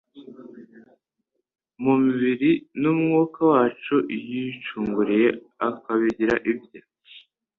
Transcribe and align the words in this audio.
mu 1.83 1.93
mibiri 2.03 2.51
n’umwuka 2.81 3.39
wacu 3.51 3.95
yicunguriye 4.31 5.29
akabigira 5.67 6.35
ibye. 6.51 6.79